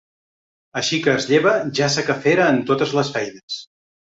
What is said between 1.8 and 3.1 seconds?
ja s'aquefera en totes